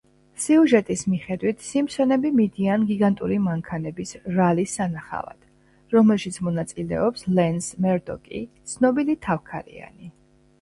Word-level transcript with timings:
სიუჟეტის 0.43 1.01
მიხედვით, 1.09 1.59
სიმფსონები 1.65 2.31
მიდიან 2.37 2.85
გიგანტური 2.91 3.37
მანქანების 3.49 4.13
რალის 4.39 4.73
სანახავად, 4.79 5.45
რომელშიც 5.97 6.41
მონაწილეობს 6.49 7.29
ლენს 7.41 7.69
მერდოკი, 7.87 8.43
ცნობილი 8.75 9.17
თავქარიანი. 9.29 10.11